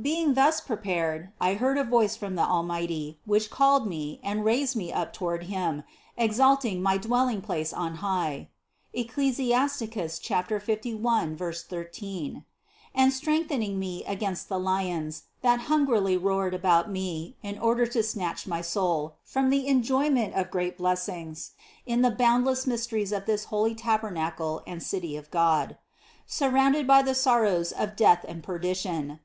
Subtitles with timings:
[0.00, 4.76] Being thus prepared, I heard a voice from the Almighty, which called me and raised
[4.76, 5.82] me up toward Him,
[6.16, 8.48] exalting my dwelling place on high
[8.94, 9.40] (Ec clus.
[10.64, 12.44] 51, 13)
[12.94, 18.46] and strengthening me against the lions, that hungrily roared about me in order to snatch
[18.46, 21.54] my soul from the enjoyment of great blessings
[21.84, 25.76] in the boundless mysteries of this holy Tabernacle and City of God.
[26.24, 29.20] Sur rounded by the sorrows of death and perdition (Ps.